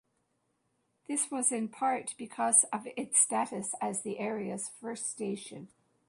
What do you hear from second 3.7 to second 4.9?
as the area's